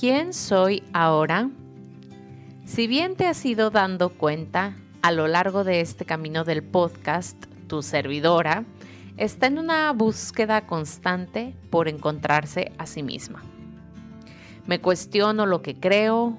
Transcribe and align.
¿Quién 0.00 0.32
soy 0.32 0.82
ahora? 0.94 1.50
Si 2.64 2.86
bien 2.86 3.16
te 3.16 3.26
has 3.26 3.44
ido 3.44 3.68
dando 3.68 4.08
cuenta 4.08 4.74
a 5.02 5.12
lo 5.12 5.28
largo 5.28 5.62
de 5.62 5.82
este 5.82 6.06
camino 6.06 6.42
del 6.44 6.62
podcast, 6.62 7.36
tu 7.66 7.82
servidora 7.82 8.64
está 9.18 9.48
en 9.48 9.58
una 9.58 9.92
búsqueda 9.92 10.66
constante 10.66 11.54
por 11.68 11.86
encontrarse 11.86 12.72
a 12.78 12.86
sí 12.86 13.02
misma. 13.02 13.42
Me 14.64 14.80
cuestiono 14.80 15.44
lo 15.44 15.60
que 15.60 15.78
creo, 15.78 16.38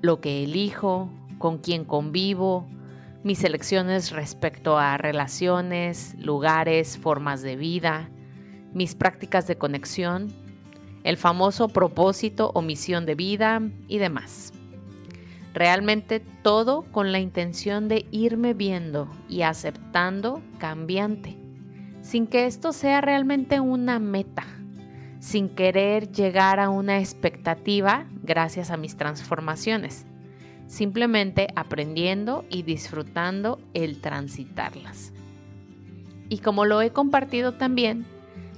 lo 0.00 0.22
que 0.22 0.44
elijo, 0.44 1.10
con 1.36 1.58
quién 1.58 1.84
convivo, 1.84 2.66
mis 3.24 3.44
elecciones 3.44 4.10
respecto 4.10 4.78
a 4.78 4.96
relaciones, 4.96 6.14
lugares, 6.18 6.96
formas 6.96 7.42
de 7.42 7.56
vida, 7.56 8.08
mis 8.72 8.94
prácticas 8.94 9.46
de 9.46 9.58
conexión 9.58 10.32
el 11.04 11.16
famoso 11.16 11.68
propósito 11.68 12.50
o 12.54 12.62
misión 12.62 13.06
de 13.06 13.14
vida 13.14 13.62
y 13.88 13.98
demás. 13.98 14.52
Realmente 15.54 16.20
todo 16.42 16.82
con 16.92 17.12
la 17.12 17.20
intención 17.20 17.88
de 17.88 18.06
irme 18.10 18.54
viendo 18.54 19.08
y 19.28 19.42
aceptando 19.42 20.42
cambiante, 20.58 21.36
sin 22.00 22.26
que 22.26 22.46
esto 22.46 22.72
sea 22.72 23.00
realmente 23.00 23.60
una 23.60 23.98
meta, 23.98 24.44
sin 25.20 25.50
querer 25.50 26.10
llegar 26.10 26.58
a 26.58 26.70
una 26.70 26.98
expectativa 26.98 28.06
gracias 28.22 28.70
a 28.70 28.76
mis 28.76 28.96
transformaciones, 28.96 30.06
simplemente 30.66 31.48
aprendiendo 31.54 32.46
y 32.48 32.62
disfrutando 32.62 33.60
el 33.74 34.00
transitarlas. 34.00 35.12
Y 36.30 36.38
como 36.38 36.64
lo 36.64 36.80
he 36.80 36.90
compartido 36.90 37.52
también, 37.52 38.06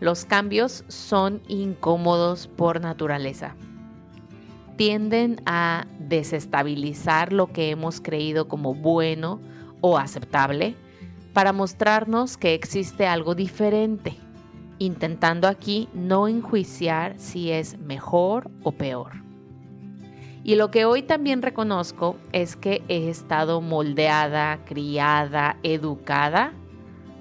los 0.00 0.24
cambios 0.24 0.84
son 0.88 1.42
incómodos 1.48 2.46
por 2.46 2.80
naturaleza. 2.80 3.56
Tienden 4.76 5.40
a 5.44 5.86
desestabilizar 5.98 7.32
lo 7.32 7.52
que 7.52 7.70
hemos 7.70 8.00
creído 8.00 8.46
como 8.46 8.74
bueno 8.74 9.40
o 9.80 9.98
aceptable 9.98 10.76
para 11.32 11.52
mostrarnos 11.52 12.36
que 12.36 12.54
existe 12.54 13.06
algo 13.06 13.34
diferente, 13.34 14.16
intentando 14.78 15.48
aquí 15.48 15.88
no 15.94 16.28
enjuiciar 16.28 17.18
si 17.18 17.50
es 17.50 17.78
mejor 17.78 18.50
o 18.62 18.72
peor. 18.72 19.12
Y 20.44 20.54
lo 20.54 20.70
que 20.70 20.84
hoy 20.84 21.02
también 21.02 21.42
reconozco 21.42 22.16
es 22.32 22.56
que 22.56 22.82
he 22.88 23.10
estado 23.10 23.60
moldeada, 23.60 24.64
criada, 24.64 25.58
educada 25.62 26.54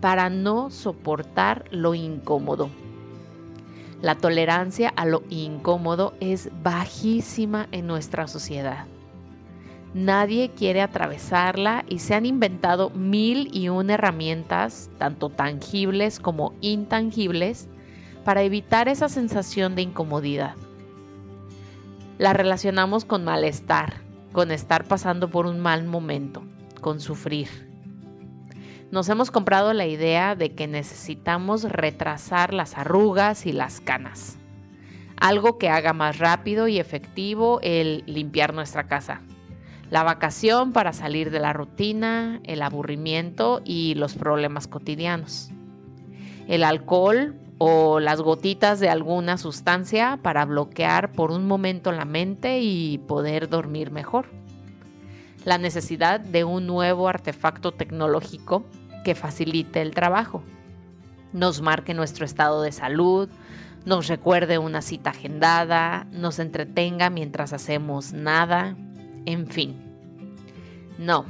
para 0.00 0.30
no 0.30 0.70
soportar 0.70 1.64
lo 1.70 1.94
incómodo. 1.94 2.70
La 4.02 4.14
tolerancia 4.14 4.88
a 4.96 5.04
lo 5.04 5.22
incómodo 5.28 6.14
es 6.20 6.50
bajísima 6.62 7.68
en 7.70 7.86
nuestra 7.86 8.26
sociedad. 8.28 8.86
Nadie 9.92 10.50
quiere 10.56 10.80
atravesarla 10.80 11.84
y 11.88 11.98
se 11.98 12.14
han 12.14 12.24
inventado 12.24 12.90
mil 12.90 13.50
y 13.52 13.68
una 13.68 13.94
herramientas, 13.94 14.88
tanto 14.98 15.28
tangibles 15.28 16.20
como 16.20 16.54
intangibles, 16.60 17.68
para 18.24 18.42
evitar 18.42 18.88
esa 18.88 19.08
sensación 19.08 19.74
de 19.74 19.82
incomodidad. 19.82 20.54
La 22.18 22.32
relacionamos 22.32 23.04
con 23.04 23.24
malestar, 23.24 23.94
con 24.32 24.50
estar 24.50 24.84
pasando 24.84 25.28
por 25.28 25.46
un 25.46 25.58
mal 25.58 25.84
momento, 25.84 26.42
con 26.80 27.00
sufrir 27.00 27.69
nos 28.90 29.08
hemos 29.08 29.30
comprado 29.30 29.72
la 29.72 29.86
idea 29.86 30.34
de 30.34 30.54
que 30.54 30.66
necesitamos 30.66 31.62
retrasar 31.62 32.52
las 32.52 32.76
arrugas 32.76 33.46
y 33.46 33.52
las 33.52 33.80
canas. 33.80 34.36
Algo 35.16 35.58
que 35.58 35.68
haga 35.68 35.92
más 35.92 36.18
rápido 36.18 36.66
y 36.66 36.78
efectivo 36.78 37.60
el 37.62 38.02
limpiar 38.06 38.52
nuestra 38.52 38.88
casa. 38.88 39.20
La 39.90 40.02
vacación 40.02 40.72
para 40.72 40.92
salir 40.92 41.30
de 41.30 41.40
la 41.40 41.52
rutina, 41.52 42.40
el 42.44 42.62
aburrimiento 42.62 43.60
y 43.64 43.94
los 43.94 44.14
problemas 44.14 44.66
cotidianos. 44.66 45.50
El 46.48 46.64
alcohol 46.64 47.36
o 47.58 48.00
las 48.00 48.22
gotitas 48.22 48.80
de 48.80 48.88
alguna 48.88 49.36
sustancia 49.36 50.18
para 50.22 50.44
bloquear 50.46 51.12
por 51.12 51.30
un 51.30 51.46
momento 51.46 51.92
la 51.92 52.04
mente 52.04 52.60
y 52.60 52.98
poder 52.98 53.48
dormir 53.48 53.90
mejor. 53.90 54.26
La 55.44 55.58
necesidad 55.58 56.20
de 56.20 56.44
un 56.44 56.66
nuevo 56.66 57.08
artefacto 57.08 57.72
tecnológico 57.72 58.64
que 59.04 59.14
facilite 59.14 59.82
el 59.82 59.94
trabajo, 59.94 60.42
nos 61.32 61.60
marque 61.60 61.94
nuestro 61.94 62.24
estado 62.24 62.62
de 62.62 62.72
salud, 62.72 63.28
nos 63.84 64.08
recuerde 64.08 64.58
una 64.58 64.82
cita 64.82 65.10
agendada, 65.10 66.06
nos 66.12 66.38
entretenga 66.38 67.08
mientras 67.08 67.52
hacemos 67.52 68.12
nada, 68.12 68.76
en 69.26 69.46
fin. 69.46 69.76
No, 70.98 71.24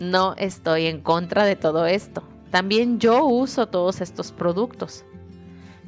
no 0.00 0.34
estoy 0.36 0.86
en 0.86 1.00
contra 1.00 1.44
de 1.44 1.54
todo 1.54 1.86
esto. 1.86 2.24
También 2.50 2.98
yo 2.98 3.24
uso 3.24 3.66
todos 3.66 4.00
estos 4.00 4.32
productos. 4.32 5.04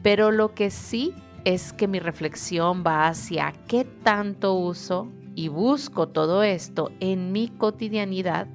Pero 0.02 0.30
lo 0.30 0.54
que 0.54 0.70
sí 0.70 1.14
es 1.44 1.72
que 1.72 1.88
mi 1.88 1.98
reflexión 1.98 2.84
va 2.86 3.08
hacia 3.08 3.52
qué 3.66 3.84
tanto 3.84 4.54
uso 4.54 5.08
y 5.34 5.48
busco 5.48 6.08
todo 6.08 6.42
esto 6.42 6.92
en 7.00 7.32
mi 7.32 7.48
cotidianidad 7.48 8.46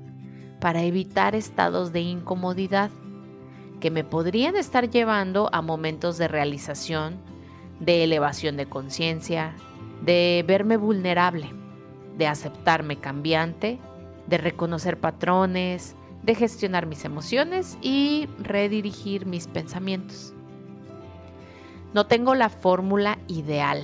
para 0.60 0.84
evitar 0.84 1.36
estados 1.36 1.94
de 1.94 2.02
incomodidad 2.02 2.92
que 3.80 3.92
me 3.92 4.04
podrían 4.04 4.56
estar 4.56 4.90
llevando 4.90 5.50
a 5.54 5.62
momentos 5.62 6.18
de 6.18 6.28
realización, 6.28 7.18
de 7.80 8.04
elevación 8.04 8.58
de 8.58 8.66
conciencia, 8.66 9.56
de 10.02 10.44
verme 10.46 10.78
vulnerable, 10.78 11.50
de 12.18 12.28
aceptarme 12.28 12.98
cambiante, 12.98 13.80
de 14.28 14.38
reconocer 14.38 15.00
patrones, 15.00 15.96
de 16.24 16.36
gestionar 16.36 16.86
mis 16.86 17.06
emociones 17.06 17.78
y 17.82 18.28
redirigir 18.40 19.26
mis 19.26 19.48
pensamientos. 19.48 20.34
No 21.94 22.06
tengo 22.06 22.36
la 22.36 22.50
fórmula 22.50 23.18
ideal, 23.28 23.82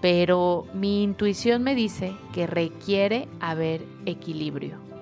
pero 0.00 0.66
mi 0.72 1.02
intuición 1.02 1.64
me 1.64 1.74
dice 1.74 2.14
que 2.32 2.46
requiere 2.46 3.28
haber 3.40 3.84
equilibrio 4.06 4.93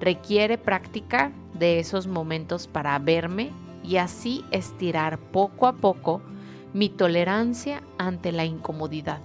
Requiere 0.00 0.58
práctica 0.58 1.32
de 1.54 1.78
esos 1.78 2.06
momentos 2.06 2.66
para 2.66 2.98
verme 2.98 3.50
y 3.82 3.96
así 3.96 4.44
estirar 4.50 5.18
poco 5.18 5.66
a 5.66 5.72
poco 5.72 6.20
mi 6.74 6.90
tolerancia 6.90 7.82
ante 7.96 8.30
la 8.30 8.44
incomodidad, 8.44 9.20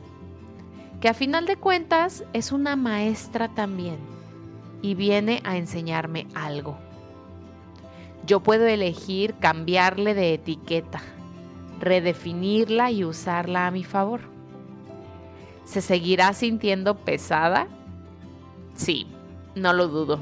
que 1.02 1.10
a 1.10 1.14
final 1.14 1.46
de 1.46 1.58
cuentas 1.58 2.24
es 2.32 2.54
una 2.54 2.78
maestra 2.78 3.50
también 3.50 3.98
y 4.82 4.96
viene 4.96 5.42
a 5.44 5.58
enseñarme 5.58 6.28
algo. 6.36 6.78
Yo 8.26 8.40
puedo 8.40 8.66
elegir 8.66 9.36
cambiarle 9.40 10.14
de 10.14 10.36
etiqueta, 10.36 11.02
redefinirla 11.82 12.92
y 12.92 13.04
usarla 13.04 13.68
a 13.68 13.72
mi 13.72 13.84
favor. 13.84 14.22
¿Se 15.66 15.82
seguirá 15.82 16.32
sintiendo 16.34 16.96
pesada? 17.00 17.68
Sí, 18.76 19.08
no 19.56 19.74
lo 19.74 19.88
dudo 19.90 20.22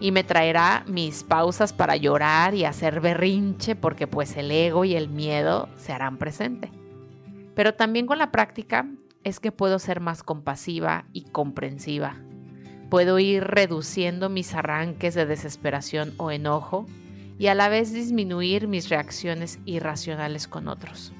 y 0.00 0.12
me 0.12 0.24
traerá 0.24 0.84
mis 0.86 1.24
pausas 1.24 1.72
para 1.72 1.96
llorar 1.96 2.54
y 2.54 2.64
hacer 2.64 3.00
berrinche 3.00 3.74
porque 3.74 4.06
pues 4.06 4.36
el 4.36 4.50
ego 4.50 4.84
y 4.84 4.94
el 4.94 5.08
miedo 5.08 5.68
se 5.76 5.92
harán 5.92 6.18
presente. 6.18 6.70
Pero 7.54 7.74
también 7.74 8.06
con 8.06 8.18
la 8.18 8.30
práctica 8.30 8.86
es 9.24 9.40
que 9.40 9.52
puedo 9.52 9.78
ser 9.78 10.00
más 10.00 10.22
compasiva 10.22 11.04
y 11.12 11.22
comprensiva. 11.24 12.16
Puedo 12.88 13.18
ir 13.18 13.44
reduciendo 13.44 14.28
mis 14.28 14.54
arranques 14.54 15.14
de 15.14 15.26
desesperación 15.26 16.14
o 16.16 16.30
enojo 16.30 16.86
y 17.38 17.48
a 17.48 17.54
la 17.54 17.68
vez 17.68 17.92
disminuir 17.92 18.68
mis 18.68 18.88
reacciones 18.88 19.58
irracionales 19.64 20.48
con 20.48 20.68
otros. 20.68 21.12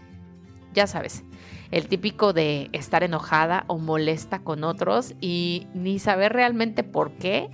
Ya 0.73 0.87
sabes, 0.87 1.25
el 1.71 1.89
típico 1.89 2.33
de 2.33 2.71
estar 2.73 3.03
enojada 3.03 3.65
o 3.67 3.79
molesta 3.79 4.39
con 4.39 4.65
otros 4.65 5.15
y 5.21 5.67
ni 5.75 5.99
saber 5.99 6.33
realmente 6.33 6.85
por 6.85 7.13
qué 7.13 7.51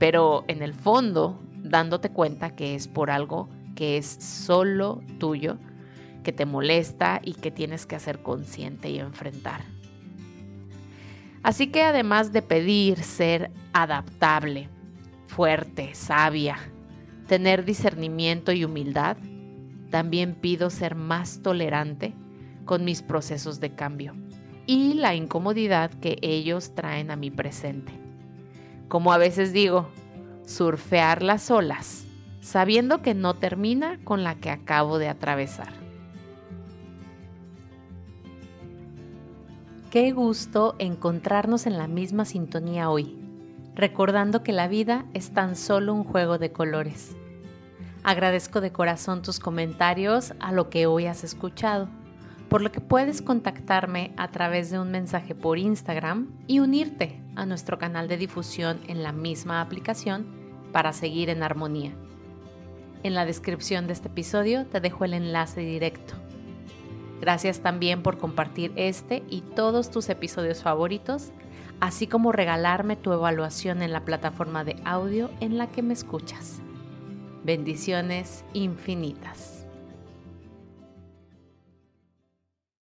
pero 0.00 0.44
en 0.48 0.62
el 0.62 0.72
fondo 0.72 1.38
dándote 1.62 2.08
cuenta 2.08 2.56
que 2.56 2.74
es 2.74 2.88
por 2.88 3.10
algo 3.10 3.50
que 3.76 3.98
es 3.98 4.06
solo 4.06 5.02
tuyo, 5.18 5.58
que 6.24 6.32
te 6.32 6.46
molesta 6.46 7.20
y 7.22 7.34
que 7.34 7.50
tienes 7.50 7.84
que 7.84 7.96
hacer 7.96 8.22
consciente 8.22 8.90
y 8.90 8.98
enfrentar. 8.98 9.60
Así 11.42 11.68
que 11.68 11.82
además 11.82 12.32
de 12.32 12.40
pedir 12.40 12.98
ser 13.02 13.50
adaptable, 13.74 14.68
fuerte, 15.26 15.94
sabia, 15.94 16.56
tener 17.26 17.64
discernimiento 17.66 18.52
y 18.52 18.64
humildad, 18.64 19.18
también 19.90 20.34
pido 20.34 20.70
ser 20.70 20.94
más 20.94 21.42
tolerante 21.42 22.14
con 22.64 22.84
mis 22.84 23.02
procesos 23.02 23.60
de 23.60 23.74
cambio 23.74 24.14
y 24.66 24.94
la 24.94 25.14
incomodidad 25.14 25.90
que 25.90 26.18
ellos 26.22 26.74
traen 26.74 27.10
a 27.10 27.16
mi 27.16 27.30
presente 27.30 28.09
como 28.90 29.12
a 29.12 29.18
veces 29.18 29.52
digo, 29.52 29.88
surfear 30.44 31.22
las 31.22 31.52
olas, 31.52 32.06
sabiendo 32.40 33.02
que 33.02 33.14
no 33.14 33.34
termina 33.34 34.00
con 34.02 34.24
la 34.24 34.34
que 34.34 34.50
acabo 34.50 34.98
de 34.98 35.08
atravesar. 35.08 35.72
Qué 39.92 40.10
gusto 40.10 40.74
encontrarnos 40.80 41.66
en 41.66 41.78
la 41.78 41.86
misma 41.86 42.24
sintonía 42.24 42.90
hoy, 42.90 43.16
recordando 43.76 44.42
que 44.42 44.52
la 44.52 44.66
vida 44.66 45.06
es 45.14 45.30
tan 45.30 45.54
solo 45.54 45.94
un 45.94 46.02
juego 46.02 46.38
de 46.38 46.50
colores. 46.50 47.14
Agradezco 48.02 48.60
de 48.60 48.72
corazón 48.72 49.22
tus 49.22 49.38
comentarios 49.38 50.34
a 50.40 50.50
lo 50.50 50.68
que 50.68 50.86
hoy 50.86 51.06
has 51.06 51.22
escuchado, 51.22 51.88
por 52.48 52.60
lo 52.60 52.72
que 52.72 52.80
puedes 52.80 53.22
contactarme 53.22 54.12
a 54.16 54.32
través 54.32 54.68
de 54.72 54.80
un 54.80 54.90
mensaje 54.90 55.36
por 55.36 55.58
Instagram 55.58 56.32
y 56.48 56.58
unirte 56.58 57.19
a 57.36 57.46
nuestro 57.46 57.78
canal 57.78 58.08
de 58.08 58.16
difusión 58.16 58.80
en 58.88 59.02
la 59.02 59.12
misma 59.12 59.60
aplicación 59.60 60.26
para 60.72 60.92
seguir 60.92 61.30
en 61.30 61.42
armonía. 61.42 61.92
En 63.02 63.14
la 63.14 63.24
descripción 63.24 63.86
de 63.86 63.94
este 63.94 64.08
episodio 64.08 64.66
te 64.66 64.80
dejo 64.80 65.04
el 65.04 65.14
enlace 65.14 65.60
directo 65.60 66.14
Gracias 67.20 67.60
también 67.60 68.02
por 68.02 68.16
compartir 68.18 68.72
este 68.76 69.22
y 69.28 69.42
todos 69.42 69.90
tus 69.90 70.08
episodios 70.08 70.62
favoritos, 70.62 71.32
así 71.78 72.06
como 72.06 72.32
regalarme 72.32 72.96
tu 72.96 73.12
evaluación 73.12 73.82
en 73.82 73.92
la 73.92 74.04
plataforma 74.04 74.64
de 74.64 74.76
audio 74.84 75.30
en 75.40 75.58
la 75.58 75.70
que 75.70 75.82
me 75.82 75.92
escuchas. 75.92 76.62
Bendiciones 77.44 78.44
infinitas. 78.54 79.59